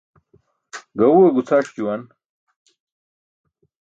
Gaẏuwe 0.97 1.27
gucʰars 1.35 1.67
juwan. 1.75 2.01